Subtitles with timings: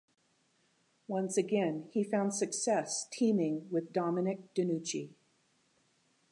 [1.07, 5.13] Once again, he found success teaming with Dominic DeNucci.